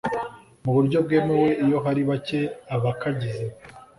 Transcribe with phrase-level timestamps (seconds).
[0.63, 2.39] mu buryo bwemewe iyo hari bake
[2.75, 3.45] abakagize